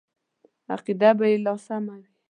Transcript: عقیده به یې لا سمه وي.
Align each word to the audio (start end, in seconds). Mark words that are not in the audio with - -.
عقیده 0.73 1.09
به 1.17 1.25
یې 1.31 1.37
لا 1.45 1.53
سمه 1.65 1.95
وي. 2.01 2.09